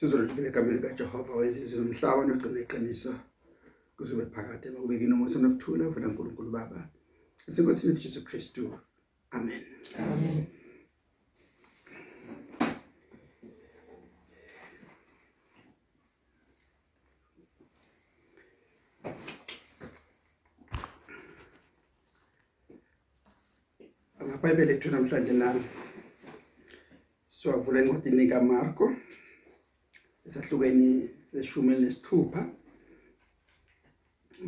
[0.00, 3.12] sizolivile egameni kaJehova wezizwe nomhlaba nogcina iqiniso
[3.96, 6.80] kuzobe phakade makubeke nomusa nokuthula uvela uNkulunkulu Baba.
[7.48, 8.62] Esenkosini uJesu Kristu.
[9.30, 9.62] Amen.
[9.98, 10.46] Amen.
[24.20, 25.48] amabhayibheli ethu namhlanje na
[27.28, 28.86] siwavula encwadini kaMarko.
[30.30, 32.42] Esahlukeni seshumi nesithupha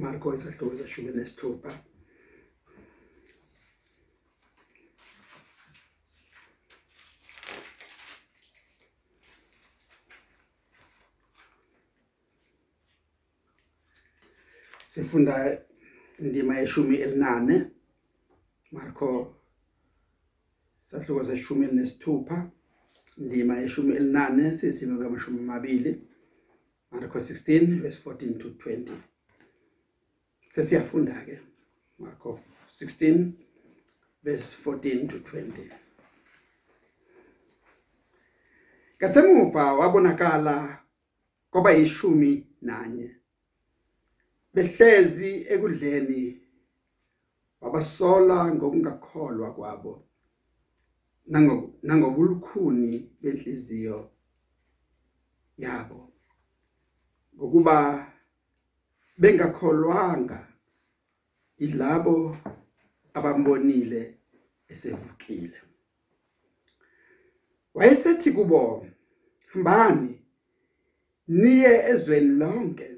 [0.03, 1.71] Marko esahluko seshumi nesithupha
[14.93, 15.35] sifunda
[16.19, 17.71] indima yeshumi elinane.
[18.73, 19.37] Marko
[20.83, 22.51] sahluko seshumi nesithupha
[23.19, 25.93] indima yeshumi elinane sesimo kamashumi amabili
[26.91, 28.91] Marko 16 verse 14 to 20
[30.51, 31.39] sesiyafunda ke
[31.99, 32.41] Marko
[32.81, 33.33] 16
[34.25, 35.71] verse 14 to 20
[38.99, 40.79] Kasemuva wabonakala
[41.51, 43.17] kwaba yishumi nanye
[44.55, 46.41] behlezi ekudleni
[47.61, 49.95] wabasola ngokungakholwa kwabo.
[51.83, 54.11] Nangobulukhuni benhliziyo
[55.59, 56.13] yabo.
[57.37, 58.09] Ngokuba
[59.19, 60.49] bengakholwanga
[61.57, 62.37] ilabo
[63.15, 64.19] abambonile
[64.69, 65.61] esevukile.
[67.75, 68.87] Wayesethi kubo
[69.47, 70.23] hambani
[71.29, 72.97] niye ezweni lonke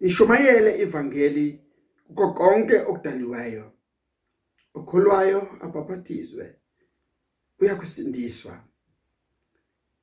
[0.00, 1.60] ishumayele ivangeli
[2.06, 3.72] kuko konke okudaliwayo
[4.74, 6.59] okholwayo abaphathizwe
[7.60, 8.64] uyakusindiswa.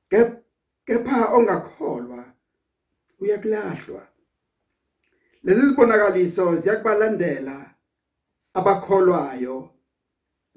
[0.09, 0.43] Kep-
[0.85, 2.33] kepha ongakholwa
[3.19, 4.07] uyakulahlwa.
[5.43, 7.75] Lezi zibonakaliso ziyakubalandela
[8.53, 9.73] abakholwayo.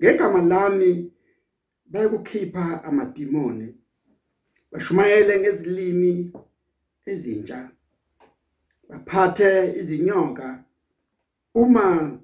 [0.01, 1.13] Ngegama lami
[1.87, 3.75] bayakukhipha amadimoni.
[4.73, 6.33] Bashumayele ngezilimi
[7.07, 7.71] ezintsha.
[8.89, 10.65] Baphathe izinyoka.
[11.55, 12.19] Uma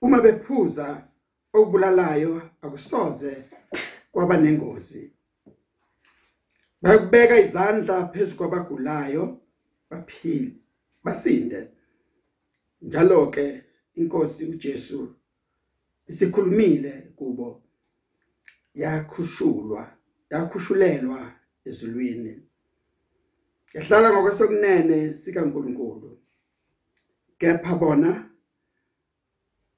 [0.00, 1.05] uma bephuza
[1.60, 3.44] okubulalayo akusoze
[4.12, 5.12] kwaba nengozi.
[6.82, 9.40] Bayakubeka izandla phezulu kwabagulayo
[9.90, 10.52] baphile
[11.04, 11.70] basinde.
[12.82, 13.62] Njalo ke
[13.94, 15.14] inkosi uJesu
[16.08, 17.62] isikhulumile kubo
[18.74, 19.82] yakhushulwa
[20.30, 21.32] yakhushulelwa
[21.64, 22.42] ezulwini.
[23.74, 26.18] Yahlala ngokwesokunene sikaNkuluNkulu.
[27.38, 28.30] Kepha bona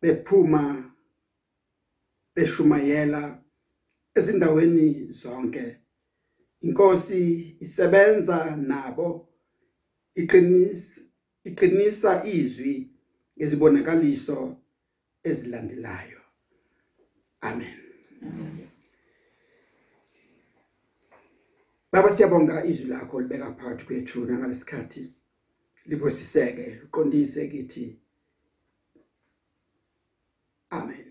[0.01, 0.93] bephuma
[2.39, 3.43] beshumayela
[4.15, 5.77] ezindaweni zonke.
[6.61, 9.29] Inkosi isebenza nabo
[10.15, 11.01] iqinisa
[11.45, 12.91] iqinisa izwi
[13.37, 14.57] ngezibonakaliso
[15.25, 16.21] ezilandelayo.
[17.41, 17.79] Amen.
[21.93, 25.13] Baba siyabonga izwi lakho libeka phakathi kwethu ngalesikhathi
[25.87, 27.99] libosiseke liqondise kithi.
[30.71, 31.08] Amen.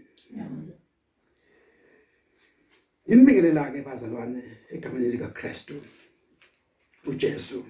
[3.07, 5.73] Inibingelela ke bazalwane egameni lika Kristu
[7.05, 7.65] uJesu.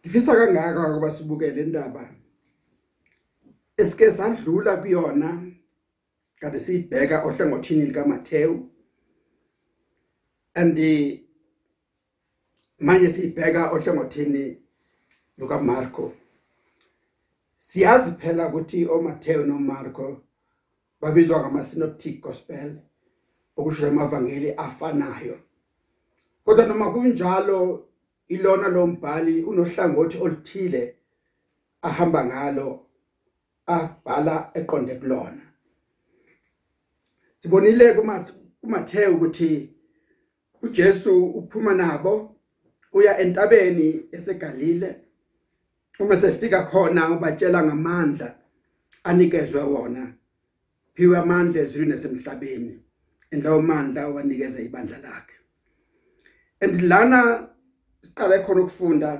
[0.00, 2.14] Ngifisa kangaka ukuba sibukele indaba
[3.76, 5.52] esike sadlula kuyona
[6.40, 8.50] kade siyibheka ohlangothini lika Matthew
[10.54, 10.78] and
[12.78, 14.58] manje siyibheka ohlangothini
[15.38, 16.14] luka Marko
[17.58, 20.20] siyazi phela ukuthi oMatthew noMarko
[21.00, 22.87] babizwa ngama synoptic gospel.
[23.58, 25.38] Okusho amavangeli afanayo.
[26.44, 27.88] Kodwa noma kunjalo
[28.28, 30.94] ilona lombhali unohlangothi oluthile
[31.82, 32.86] ahamba ngalo
[33.66, 35.42] abhala eqonde kulona.
[37.38, 37.94] Sibonile
[38.60, 39.70] kuMathewu ukuthi
[40.62, 42.36] uJesu uphuma nabo
[42.92, 45.00] uya entabeni yaseGalile.
[46.00, 48.38] Uma sefika khona ubatshela ngamandla
[49.04, 50.14] anikezwe wona.
[50.94, 52.82] Phiwe amandla ezulwini nasemhlabeni.
[53.30, 55.36] Endawo amandla owanikeza ibandla lakhe.
[56.60, 57.48] Andilana
[58.02, 59.10] siqala khona ukufunda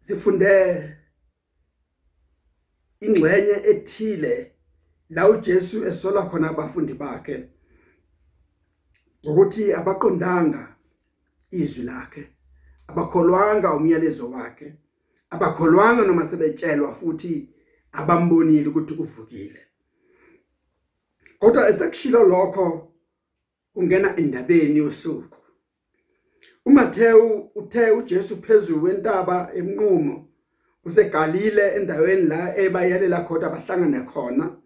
[0.00, 0.52] sifunde
[3.00, 4.34] ingxenye ethile
[5.08, 7.36] la uJesu esola khona abafundi bakhe
[9.28, 10.76] ukuthi abaqondanga
[11.50, 12.22] izwi lakhe
[12.90, 14.68] abakholwanga umyalezo wakhe
[15.30, 17.48] abakholwanga noma sebetshelwa futhi
[17.92, 19.71] abambonile ukuthi kuvukile.
[21.42, 22.92] Kodwa esekushilo lokho
[23.74, 25.38] ungena endabeni yosuku.
[26.66, 30.28] uMathewu uthe uJesu phezulu kwentaba emnqumo
[30.84, 34.56] usegalile endaweni la ebayalela khona abahlangana khona.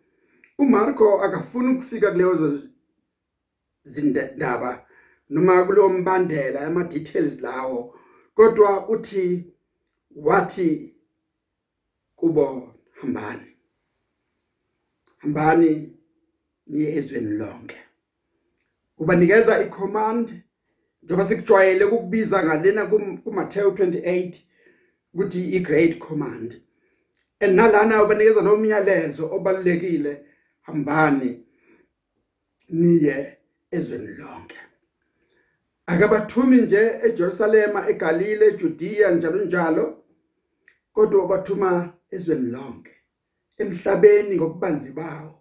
[0.58, 2.60] uMarko akafuni ukufika kulezo
[3.84, 4.86] zindaba
[5.30, 7.98] noma kulo mbandela ama details lawo
[8.34, 9.54] kodwa uthi
[10.16, 10.94] wathi
[12.16, 13.56] kubo hambani
[15.18, 15.95] hambani.
[16.66, 17.76] Niye ezweni lonke.
[18.98, 20.42] Ubanikeza icommand
[21.02, 22.86] njengoba sikujwayele ukukubiza ngalena
[23.24, 24.34] kuMatthieu 28
[25.14, 26.60] ukuthi i-great command.
[27.40, 30.26] Enalana ubanikeza nomyalezo obalulekile
[30.62, 31.44] hambani
[32.68, 33.38] niye
[33.70, 34.56] ezweni lonke.
[35.86, 40.04] Akabathumi nje eJerusalema eGalile eJudea njalo njalo
[40.92, 42.92] kodwa ubathuma ezweni lonke
[43.58, 45.35] emhlabeni ngokubanzi bawo.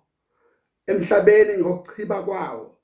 [0.87, 2.75] Emhlabeni ngokuchiba kwawo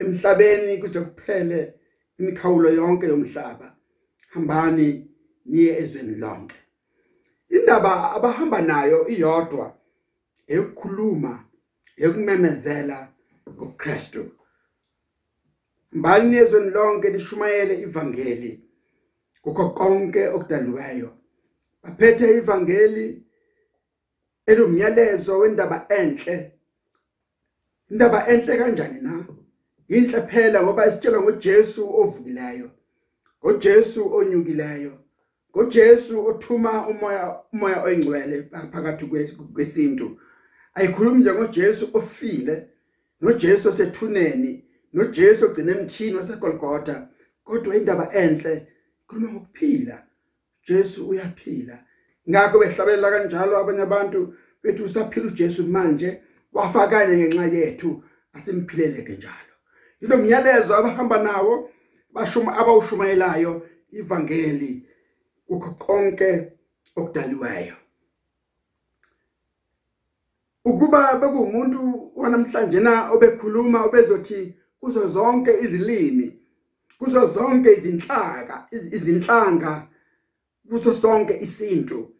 [0.00, 1.74] emhlabeni kuze kuphele
[2.18, 3.76] imikhawulo yonke yomhlaba.
[4.32, 5.08] Hambani
[5.44, 6.56] niye ezweni lonke.
[7.48, 9.66] Indaba abahamba nayo iyodwa
[10.46, 11.32] ekukhuluma
[11.96, 12.98] ekumemezela
[13.54, 14.22] ngoKristu.
[15.92, 18.52] Mbani ezweni lonke lishumayele ivangeli
[19.42, 21.10] kukho konke okudaliweyo
[21.82, 23.06] baphethe ivangeli
[24.46, 26.59] elumyalezo wendaba enhle
[27.90, 29.24] indaba enhle kanjani na?
[29.88, 32.70] Inhle phela ngoba isitshela ngoJesu ovukileyo
[33.44, 34.92] ngoJesu onyukileyo
[35.56, 38.42] ngoJesu othuma umoya umoya oyingcwele
[38.72, 39.04] phakathi
[39.54, 40.20] kwesintu.
[40.74, 42.68] Ayikhulumi nje ngoJesu ofile
[43.20, 47.08] noJesu osethuneni noJesu ogcina emthini waseGolgotha
[47.44, 48.66] kodwa indaba enhle
[49.02, 50.06] ikhuluma ngokuphila.
[50.68, 51.84] Jesu uyaphila.
[52.30, 56.20] Ngakho behlabela kanjalo abanye abantu bethu usaphila uJesu manje
[56.52, 59.54] wafakanye ngenxa yethu asimphileleke njalo.
[60.00, 61.70] Yilo myalezo abahamba nawo
[62.14, 63.52] bashuma abawushumayelayo
[63.92, 64.70] ivangeli
[65.46, 66.52] kukho konke
[66.96, 67.76] okudaliweyo
[70.64, 76.40] ukuba bekumuntu wanamhlanje na obekhuluma obezothi kuzo zonke izilimi
[76.98, 79.88] kuzo zonke izinhlaka izinhlanga
[80.70, 82.10] kuso sonke isintu.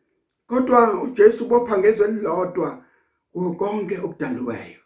[0.46, 2.84] Kodwa uJesu bopha ngezwe elilodwa
[3.32, 4.80] konke okudaliweyo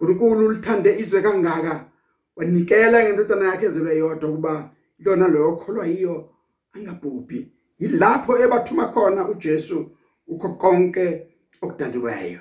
[0.00, 1.84] uNkulunkulu ulithande izwe kangaka
[2.36, 6.30] wanikela ngendodana yakhe ezelwe yodwa kuba yona leyo kholwa yiyo
[6.72, 7.48] angabhubhi.
[7.78, 9.90] Yilapho ebathuma khona uJesu
[10.26, 11.26] ukho konke
[11.62, 12.40] okudaliweyo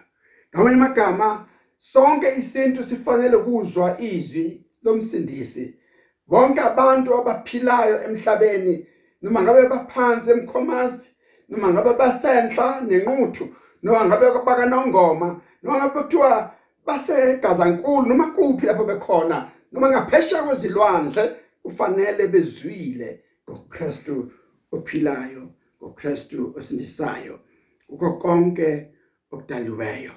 [0.53, 1.47] ngamanye amagama
[1.77, 5.75] sonke isintu sifanele kuzwa izwi lomsindisi.
[6.27, 8.87] Bonke abantu abaphilayo emhlabeni
[9.21, 11.09] noma ngabe baphansi emkhomazi
[11.49, 13.45] noma ngabe basenhla nenquthu
[13.83, 16.53] noma ngabe bakanongoma noma ngabe kuthiwa
[16.85, 24.31] basegazankulu noma kuphi lapho bekhona noma ngaphesheya kwezilwandle kufanele bezwile ngoKristu
[24.71, 25.43] ophilayo
[25.81, 27.39] ngoKristu osindisayo
[27.89, 28.91] ukho konke
[29.31, 30.11] okudaliweyo.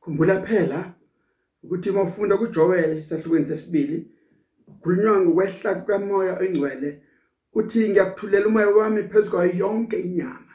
[0.00, 0.94] Khumbula phela
[1.62, 4.10] ukuthi mawufunda kuJoel isahlukweni sesibili
[4.66, 7.02] kukhulunywa ngokwehla kukamoya oyingcwele
[7.52, 10.54] uthi ngiyakuthulela umoya wami phezulu yonke inyama.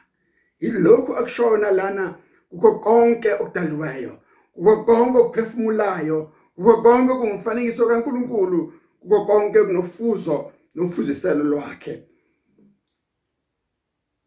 [0.60, 2.04] Yilokhu akushona lana
[2.50, 4.12] kukho konke okudaliweyo
[4.54, 12.08] kukho konke okuphefumulayo kukho konke kungumfanekiso kaNkuluNkulu kukho konke kunofuzo nofuziselo lwakhe.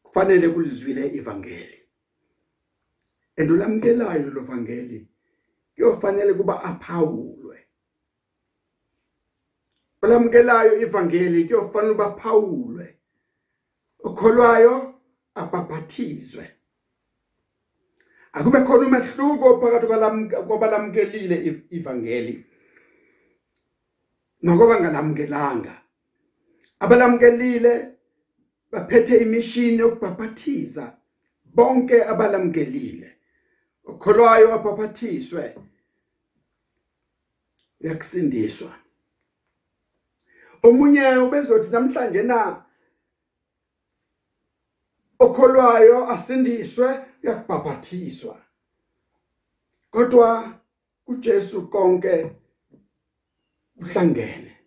[0.03, 1.79] Kufanele kulizwile ivangeli.
[3.35, 5.07] Endulamkelayo lo vangeli
[5.75, 7.38] kuyofanele kuba aphawulwe
[10.01, 12.87] olamukelayo ivangeli kuyofanele baphawulwe
[14.07, 14.75] okholwayo
[15.35, 16.45] ababhathizwe
[18.33, 19.87] akube khona umehluko phakathi
[20.47, 21.35] kwabalamkelile
[21.77, 22.45] ivangeli
[24.43, 25.75] nokuba ngalamukelanga
[26.79, 27.73] abalamkelile
[28.71, 30.85] baphethe imishini yokubhaphathiza
[31.55, 33.09] bonke abalamkelile
[33.89, 35.43] okholwayo abhaphathiswe
[37.81, 38.73] uyakusindiswa.
[40.63, 42.65] Omunye ubezothi namhlanje na?
[45.19, 46.87] Okholwayo asindiswe
[47.23, 48.35] uyakubhaphathiswa
[49.91, 50.59] kodwa
[51.07, 52.31] uJesu konke
[53.81, 54.57] uhlangene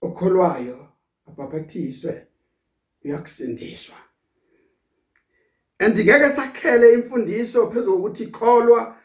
[0.00, 0.88] okholwayo
[1.28, 2.26] abhaphathiswe
[3.04, 3.96] uyakusindiswa
[5.78, 8.96] andingeke sakhele imfundiso phezulu ukuthi kholwa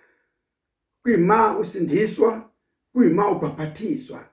[1.02, 2.50] kuyima usindiswa
[2.94, 4.30] kuyima ubhaphathizwa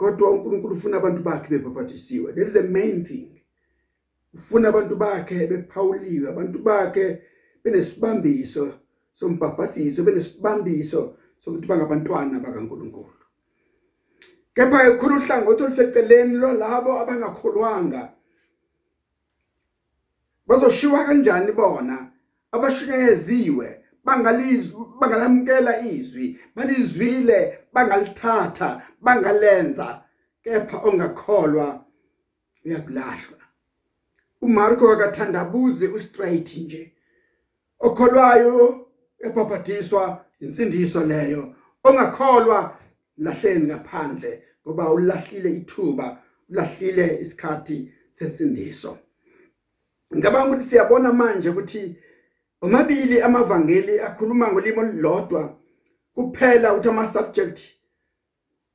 [0.00, 3.42] kodwa uNkulunkulu ufuna abantu bakhe bebhaphathisiwe there is a main thing.
[4.34, 7.22] Ufuna abantu bakhe bephawuliwe abantu bakhe
[7.64, 8.72] benesibambiso
[9.12, 13.20] sombhabhadiso benesibambiso sokuthi bangabantwana bakaNkuluNkulu.
[14.54, 18.12] Kepha khona uhlangothi oluseceleni lo labo abangakholwanga
[20.46, 22.12] bazoshiwa kanjani bona?
[22.52, 30.02] Abashunyeziwe bangalizwi bangalamkela izwi balizwile bangalithatha bangalenza
[30.42, 31.84] kepha ongakholwa
[32.64, 33.38] uyabulahlwa
[34.42, 36.92] uMarko akathandabuzi ustraight nje
[37.80, 38.86] okholwayo
[39.26, 41.54] ebhabhadiswa insindiso leyo
[41.84, 42.76] ongakholwa
[43.16, 48.98] lahleni ngaphandle ngoba ulahlile ithuba ulahlile isikhathi sensindiso.
[50.12, 51.96] Ngicabanga ukuthi siyabona manje ukuthi
[52.60, 55.56] omabili amavangeli akhuluma ngolimo olulodwa
[56.14, 57.58] kuphela ukuthi ama subject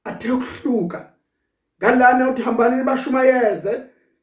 [0.03, 1.11] athe ukuhluka.
[1.79, 3.81] Ngalana uthi hambani bashumayeze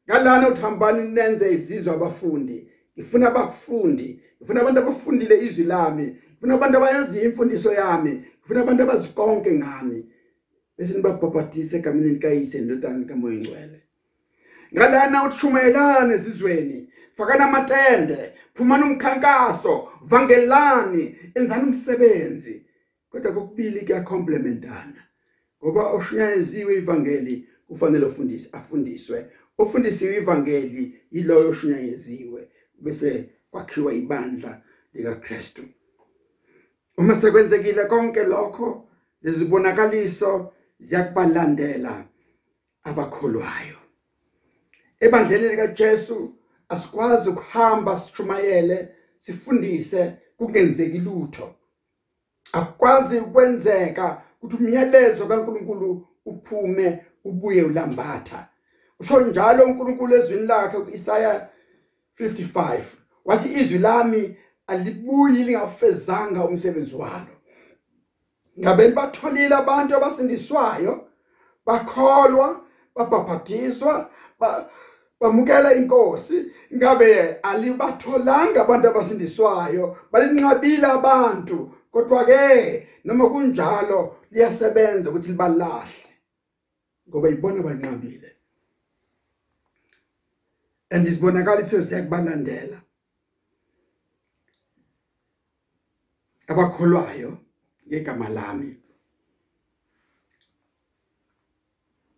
[0.09, 2.69] ngalana uthi hambani nenze izizwe abafundi.
[2.97, 9.51] Ngifuna abafundi ngifuna abantu abafundile izwi lami ngifuna abantu abayazi imfundiso yami ngifuna abantu abazikonke
[9.51, 10.09] ngami.
[10.77, 13.83] Bese nibabhabhadise egameni likayise ndodana likamoya ingcwele
[14.73, 18.32] ngalana uthishumayelane ezizweni fakana amatende.
[18.53, 19.89] Phumana umkhankaso.
[20.01, 21.15] Vangelani.
[21.35, 22.65] Enzani umsebenzi.
[23.09, 25.03] Kodwa kokubili kuyacomplementana
[25.63, 29.25] ngoba oshunyayeziwe ivangeli kufanele ufundise afundiswe.
[29.57, 32.49] Ofundisiwe ivangeli yiloyo oshunyayeziwe
[32.81, 34.61] bese kwakhiwa ibandla
[34.93, 35.63] lika Kristu
[36.97, 38.87] uma sekwenzekile konke lokho
[39.21, 42.05] lezibonakaliso ziyakubalandela
[42.83, 43.77] abakholwayo.
[44.99, 46.35] Ebandleni lika Jesu
[46.73, 51.55] asikwazi ukuhamba sichumayele sifundise kungenzeki lutho.
[52.53, 58.47] Akwazi ukwenzeka ukuthi umyalezo kaNkuluNkulu uphume ubuye ulambatha.
[58.99, 61.49] Usho njalo uNkulunkulu ezwini lakhe kuIsaya
[62.19, 62.81] 55
[63.25, 64.37] wathi izwi lami
[64.67, 67.33] alibuyi lingafezanga umsebenzi walo.
[68.59, 71.07] Ngabe batholile abantu abasindiswayo
[71.65, 72.65] bakholwa
[72.95, 74.09] babhabhadiswa
[75.19, 79.97] bamukela inkosi ngabe alibatholanga abantu abasindiswayo?
[80.11, 86.09] Balinqabile abantu kodwa ke noma kunjalo liyasebenza ukuthi libalahle.
[87.07, 88.33] Ngoba ibona banqabile
[90.93, 92.81] andisibonakaliso siyakubalandela
[96.47, 97.37] abakholwayo
[97.87, 98.77] ngegama lami.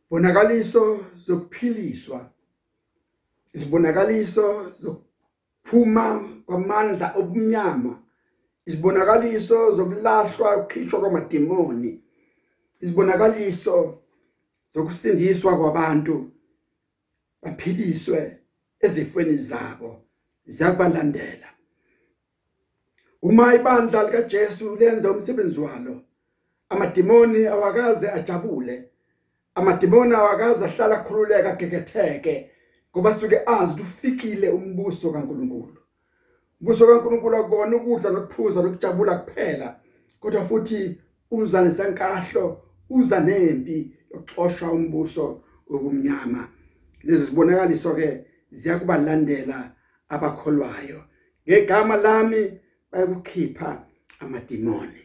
[0.09, 2.31] Bonakaliso zokuphiliswa
[3.55, 6.05] izibonakaliso zokuphuma
[6.45, 7.93] kwamandla obumnyama
[8.67, 11.91] izibonakaliso zokulahlwa ukukhishwa kwamademoni
[12.81, 13.77] izibonakaliso
[14.73, 16.15] zokusindiswa kwabantu
[17.41, 18.19] baphiliswe
[18.85, 19.89] ezifweni zabo
[20.47, 21.49] ziyakubalandela.
[23.21, 26.01] Uma ibandla lika Jesu lenza umsebenzi walo
[26.69, 28.89] amademoni awakaze ajabule
[29.55, 32.49] amademoni awakaze ahlala khululeka gegetheke
[32.95, 35.77] ngoba suke azi ukuthi ufikile umbuso kaNkuluNkulu.
[36.61, 39.79] Umbuso kaNkuluNkulu akona ukudla nokuphuza nokujabula kuphela
[40.19, 46.47] kodwa futhi uza nesankahlo uza nempi yokuxosha umbuso okumnyama.
[47.03, 49.71] Lezi zibonakaliso ke ziyakubalandela
[50.09, 51.03] abakholwayo.
[51.47, 52.59] Ngegama lami
[52.91, 53.85] bayakukhipha
[54.19, 55.01] amadimoni.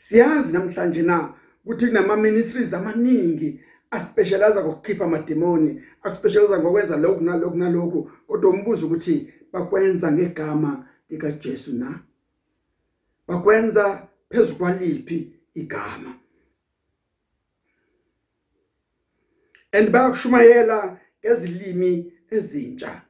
[0.00, 1.34] Siyazi namhlanje na
[1.64, 3.60] ukuthi kunama ministries amaningi
[3.92, 11.74] aspecialize ngokukhipha amademoni akuspecialize ngokwenza lokhu nalokhu nalokhu kodwa umbuzo ukuthi bakwenza ngegama lika Jesu
[11.74, 12.00] na?
[13.28, 16.14] Bakwenza phezulu kwaliphi igama?
[19.72, 23.02] And bayakushumayela ngezilimi ezintsha.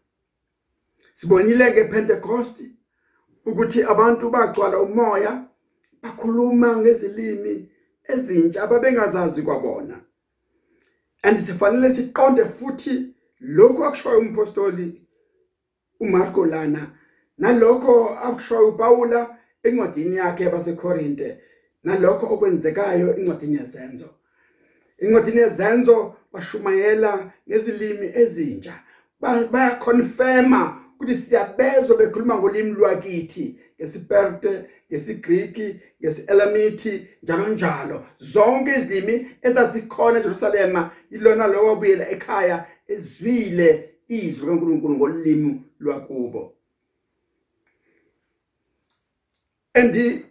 [1.14, 2.62] Sibonile ngePentecost
[3.46, 5.44] ukuthi abantu bagcwala umoya
[6.02, 7.68] bakhuluma ngezilimi
[8.04, 10.00] ezintsha ababengazazi kwabona.
[11.22, 15.02] And sifanele siqonde futhi lokho akushoyo umpostoli
[16.00, 16.90] uMarko lana
[17.38, 21.38] nalokho akushoyo uPaula encwadini yakhe yabaseKorinte
[21.84, 24.08] nalokho okwenzekayo encwadini yezenzo.
[24.98, 28.74] Encwadini yezenzo bashumayela ngezilimi ezintsha
[29.20, 33.58] bayaconfirma ukuthi siyabezwa bekhuluma ngolimi lwakithi.
[33.82, 38.06] Ngesiperte ngesigriki ngesielamithi njalo njalo.
[38.18, 43.68] Zonke izilimi ezazikhona eJerusalema ilona lo wabuyela ekhaya ezwile
[44.08, 46.54] izwi kaNkuluNkulu ngolimi lwakubo.
[49.74, 50.26] Endi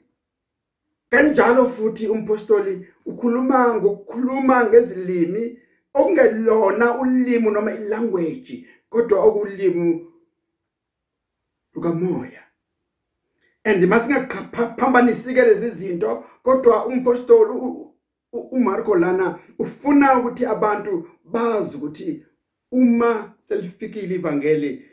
[1.09, 5.59] kanjalo futhi umpostoli ukhuluma ngokukhuluma ngezilimi
[5.93, 10.07] okungelona ulimi noma ilanguage kodwa okulimi
[11.73, 12.50] lukamoya.
[13.63, 17.53] And masingaphambanisi ke lezi zinto kodwa umpostoli
[18.31, 22.25] uMarko lana ufuna ukuthi abantu bazi ukuthi
[22.71, 24.85] uma selifikile ivangeli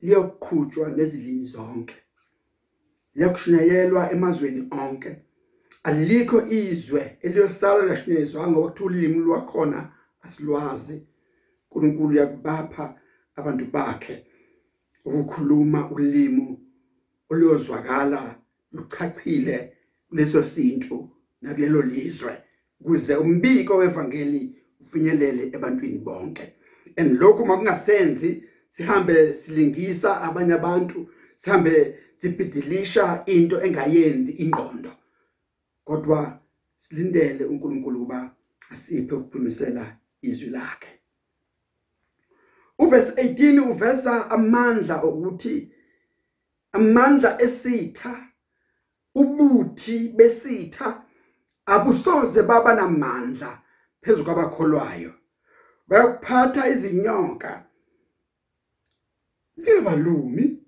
[0.00, 1.94] liyoqhutshwa nezilimi zonke
[3.14, 5.16] liyakushunyayelwa emazweni onke.
[5.82, 9.92] Alikho izwe eliyosala lashunyezwa ngoba kuthiwa ulimi lwakhona
[10.22, 11.06] asilwazi.
[11.70, 12.94] uNkulunkulu yakubapha
[13.36, 14.26] abantu bakhe
[15.04, 16.58] ukukhuluma ulimi
[17.32, 18.38] oluyozwakala
[18.72, 19.72] luchachile
[20.08, 21.10] kuleso sintu
[21.42, 22.42] nakulelo lizwe
[22.84, 26.52] kuze umbiko wevangeli ufinyelele ebantwini bonke.
[26.96, 34.90] And lokhu makungasenzi sihambe silingisa abanye abantu sihambe sibhidilisha into engayenzi ingqondo.
[35.84, 36.40] Kodwa
[36.78, 38.34] silindele uNkulunkulu kuba
[38.70, 40.88] asiphe ukuphumisela izwi lakhe.
[42.78, 45.71] Uverse 18 uveza amandla ukuthi
[46.72, 48.28] amandla esitha
[49.14, 51.02] ubuthi besitha
[51.66, 53.62] abusoze baba namandla
[54.00, 55.12] phezulu kwabakholwayo.
[55.88, 57.64] Bayakuphatha izinyoka.
[59.54, 60.58] Zingabalumi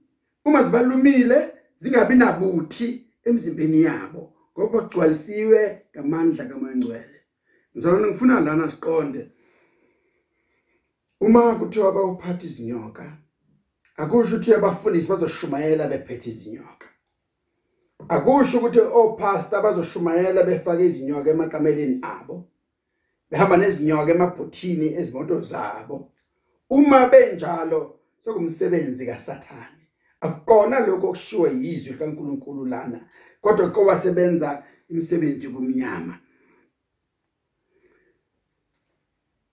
[0.45, 7.21] uma zibalumile zingabi nabuthi emzimbeni yabo ngoba kugcwalisiwe ngamandla kaMangcwele.
[7.73, 9.31] Ngizalona ngifuna lana siqonde.
[11.21, 13.17] Uma kuthiwa bawuphatha izinyoka
[13.97, 16.87] akusho ukuthi abafundisi bazoshumayela bephethe izinyoka.
[18.09, 22.49] Akusho ukuthi opastor bazoshumayela befake izinyoka emakameleni abo
[23.31, 26.11] behamba nezinyoka emabhuthini ezimoto zabo.
[26.71, 29.85] Uma benjalo sokumsebenzi kaSathane.
[30.21, 33.01] Akukona lokho okushiwo yizwi kaNkuluNkulu lana
[33.41, 36.19] kodwa kowasebenza imisebenzi kumnyama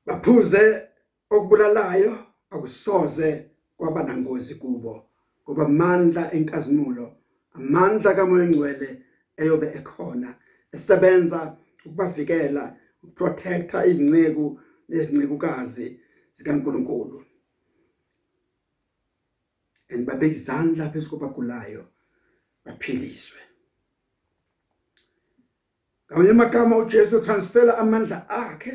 [0.06, 0.88] baphuze
[1.30, 2.18] okubulalayo
[2.50, 3.51] akusoze
[3.82, 5.10] kwaba nangozi kubo
[5.46, 7.08] kuba amandla enkazimulo
[7.58, 8.90] amandla kamoya engcwele
[9.42, 10.30] eyobe ekhona
[10.76, 11.40] esebenza
[11.86, 12.64] ukubavikela
[13.04, 14.46] ukuprotecta izinceku
[14.90, 15.88] nezincekukazi
[16.36, 17.26] zikaNkuluNkulu.
[19.90, 21.84] And babeka izandla phezukobagulayo
[22.66, 23.42] baphiliswe.
[26.06, 28.74] Ngamanye amagama uJesu transfera amandla akhe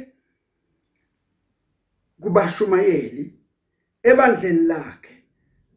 [2.20, 3.35] kubashumayeli
[4.10, 5.14] ebandleni lakhe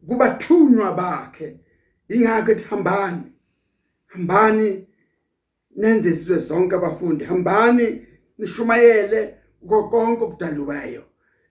[0.07, 1.47] kubathunywa bakhe.
[2.09, 3.23] Ingakho ethi hambani
[4.07, 4.87] hambani
[5.75, 8.05] nenze sizwe zonke abafundi hambani
[8.37, 9.35] nishumayele
[9.67, 11.03] konke okudaliweyo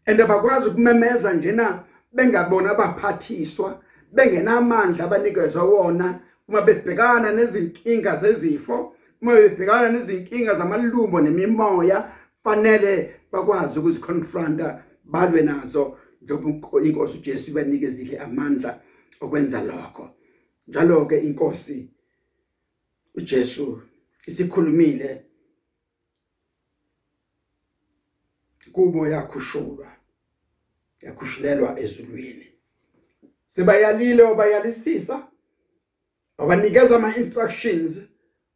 [0.07, 3.81] and abakwazi ukumemeza njena bengabona abaphathiswa
[4.13, 12.09] bengenamandla abanikezwa wona uma bebhekana nezinkinga zezifo uma bebhekana nezinkinga zamalumbo nemimoya
[12.45, 15.97] fanele bakwazi ukuziconfronta balwe nazo.
[16.23, 18.81] Njengoba inkosi uJesu ibanikezile amandla
[19.21, 20.11] okwenza lokho.
[20.69, 21.89] Njalo ke inkosi
[23.15, 23.83] uJesu
[24.27, 25.25] isikhulumile
[28.73, 29.93] kubo yakhushulwa
[31.01, 32.47] yakhushulelwa ezulwini.
[33.49, 35.29] Sebayalile obayalisisa
[36.39, 38.01] abanikeza ama instructions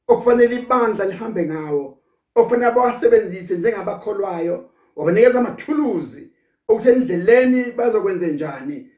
[0.07, 1.99] okufanele ibandla lihambe ngawo
[2.35, 6.32] okufanele abawasebenzise njengabakholwayo wabanikeza amathuluzi
[6.69, 8.91] ukuthi endleleni bazokwenza njani?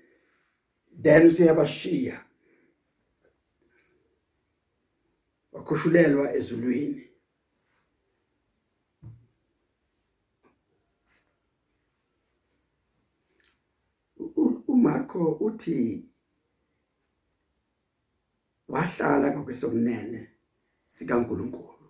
[1.03, 2.25] Then siyabashiya
[5.53, 7.11] wakhushulelwa ezulwini.
[14.69, 16.05] uMarko uthi
[18.69, 20.31] wahlala ngokwesokunene
[20.87, 21.89] sikaNkuluNkulu.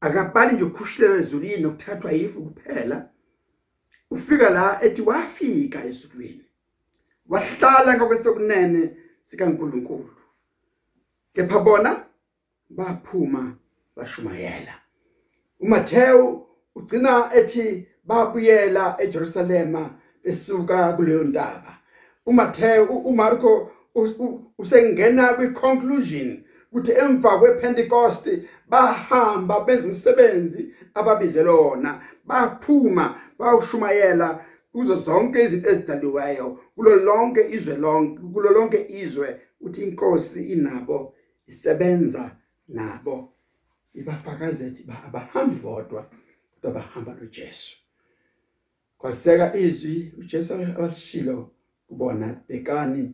[0.00, 3.15] Akabhali nje ukukhushulelwa ezulwini nokuthathwa yifu kuphela.
[4.10, 6.44] Ufika la ethi wafika ezulwini
[7.28, 10.10] wahlala ngokwesokunene sikaNkuluNkulu.
[11.34, 12.04] Kepha bona
[12.70, 13.56] baphuma
[13.96, 14.74] bashumayela.
[15.60, 19.90] uMatteo ugcina ethi babuyela eJerusalema
[20.24, 21.78] esuka kuleyo ndaba
[22.26, 23.72] uMatteo uMarko
[24.58, 26.44] usengena kwiconclusion
[26.76, 28.28] ukuthi emva kwePentecost
[28.68, 38.50] bahamba bezimsebenzi ababizelwe wona baphuma bawushumayela kuzo zonke izinto ezidaliweyo kulo lonke izwe lonke kulo
[38.50, 41.14] lonke izwe uthi inkosi inabo
[41.46, 42.36] isebenza
[42.68, 43.32] nabo.
[43.94, 46.10] Ibafakazethi abahambi bodwa
[46.52, 47.76] kodwa bahamba noJesu.
[48.98, 51.50] Kwaseka izwi uJesu asishilo
[51.88, 53.12] kubona bekani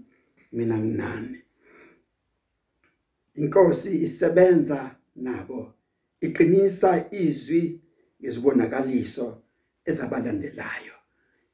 [0.52, 1.41] mina nginani.
[3.34, 5.72] Inkosi isebenza nabo
[6.20, 7.80] iqinisa izwi
[8.20, 9.42] ngezibonakaliso
[9.84, 10.96] ezabalandelayo.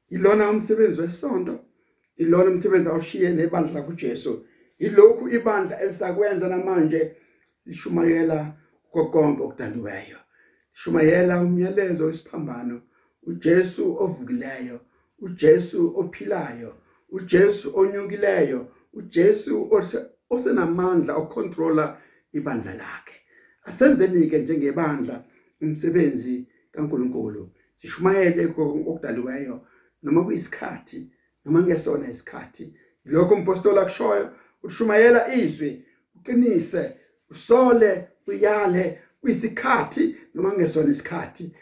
[0.09, 1.59] Ilona umsebenzi wesonto
[2.17, 4.45] ilona umsebenzi awushiye nebandla kuJesu.
[4.79, 7.15] Ilokhu ibandla elisakwenza namanje
[7.65, 8.55] lishumayela
[8.91, 10.19] konke okudaliweyo.
[10.73, 12.81] Shumayela umyalezo wesiphambano
[13.23, 14.79] uJesu ovukileyo
[15.19, 16.75] uJesu ophilayo
[17.09, 19.67] uJesu onyukileyo uJesu
[20.29, 21.97] osenamandla ocontroller
[22.33, 23.15] ibandla lakhe.
[23.65, 25.23] Asenzeni ke njengebandla
[25.61, 27.49] umsebenzi kaNkuluNkulu.
[27.75, 29.61] Sishumayele okudaliweyo
[30.03, 31.11] noma kuyisikhathi
[31.45, 32.73] noma ngesona isikhathi.
[33.05, 34.31] Lokho umphostoli akushoyo
[34.63, 36.97] ushumayela izwi uqinise
[37.29, 41.55] usole uyale kwisikhathi noma ngesona isikhathi.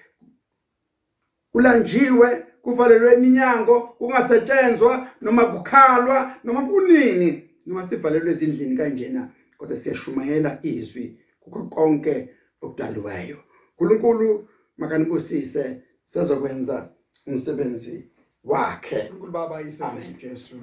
[1.51, 7.49] Kulanjiwe kuvalelwe iminyango kungasetshenzwa noma kukhalwa noma kunini.
[7.67, 9.21] Noma sivalelwe ezindlini kanjena
[9.57, 11.05] kodwa siyashumayela izwi
[11.41, 12.15] kukho konke
[12.61, 13.39] okudaliweyo
[13.79, 16.89] uNkulunkulu makanibusise sizokwenza
[17.27, 18.09] umsebenzi
[18.43, 18.99] wakhe.
[18.99, 20.55] uNkulunkulu baba yisebenzi Jesu.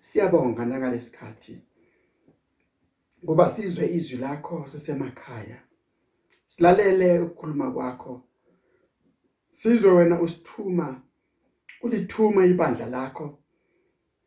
[0.00, 1.62] Siyabonga nangalesikhathi
[3.24, 5.58] ngoba sizwe izwi lakho sisemakhaya.
[6.46, 8.22] Silalele ukukhuluma kwakho.
[9.50, 11.02] Sizwe wena usithuma
[11.82, 13.38] ulithuma ibandla lakho.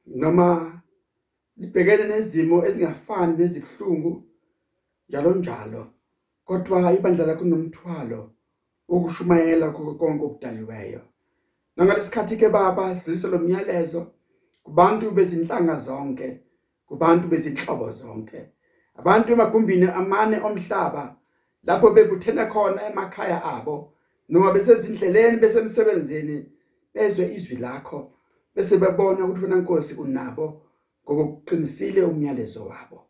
[0.05, 0.81] Noma
[1.59, 4.23] libhekene nezimo ezingafani nezikuhlungu
[5.09, 5.87] njalo njalo.
[6.45, 8.31] Kodwa ibandla lakho nomthwalo
[8.87, 11.01] ukushumayela konke okudaliweyo.
[11.75, 14.01] Nangalesikhathi ke baba dlulisa lo myalezo
[14.63, 16.39] kubantu bezinhlanga zonke
[16.87, 18.39] kubantu bezinhlobo zonke.
[18.95, 21.15] Abantu emagumbini amane omhlaba
[21.63, 23.93] lapho bebuthena khona emakhaya abo
[24.29, 26.45] noma besezindleleni besemsebenzini
[26.93, 28.11] bezwe izwi lakho
[28.55, 30.68] bese bebona ukuthi wena Nkosi unabo
[31.13, 33.05] ngokuqinisile umyalezo wabo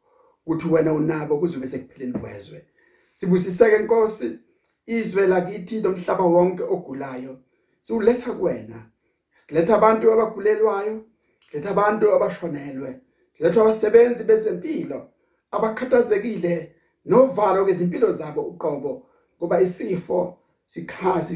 [0.45, 2.65] ukuthi wena unabo kuze bese kupheleni kwezwe.
[3.13, 4.39] Sibusiseke Nkosi
[4.85, 7.39] izwe lakithi lomhlaba wonke ogulayo
[7.81, 8.89] siuletha kuwena.
[9.37, 11.05] Siletha abantu abagulelwayo
[11.51, 13.01] siletha abantu abashonelwe
[13.33, 15.09] siletha abasebenzi bezempilo
[15.51, 19.05] abakhathazekile novalo kezimpilo zabo uqobo
[19.37, 21.35] ngoba isifo sikhasi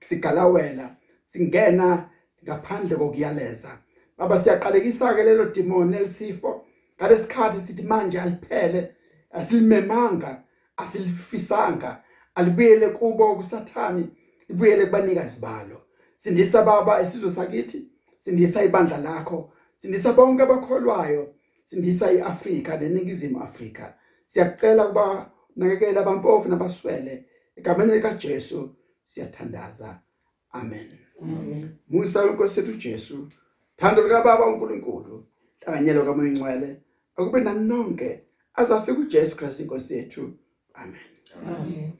[0.00, 2.10] sigalawela singena
[2.44, 3.78] ngaphandle kokuyaleza.
[4.20, 6.64] Baba siyaqalekisa ke lelo demon elisifo.
[7.00, 8.94] Ngalesikhathi sithi manje aliphele
[9.30, 10.42] asilimemanga
[10.76, 12.02] asilifisanga
[12.34, 14.08] alibuyele kubo kusathani
[14.48, 15.80] libuyele kubanikazi balo.
[16.16, 23.94] Sindisa baba isizwe sakithi sindisa ibandla lakho sindisa bonke abakholwayo sindisa iAfrika neningizimu Afrika.
[24.26, 27.24] Siyacela kuba nakekela abampofu nabaswele
[27.56, 30.00] egameni lika Jesu siyathandaza.
[30.52, 30.88] Amen.
[31.22, 31.76] Amen.
[31.88, 33.28] Musa inkosi sethu Jesu
[33.80, 35.26] thando lika baba uNkulunkulu
[35.64, 36.70] hlanganyelo kamoya ngcwele
[37.16, 40.32] akube nani nonke azafika uJesu Christ inkosi yethu.
[40.74, 41.06] Amen.
[41.46, 41.92] Amen.